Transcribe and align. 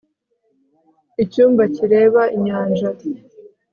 icyumba 1.23 1.63
kireba 1.75 2.21
inyanja 2.37 2.89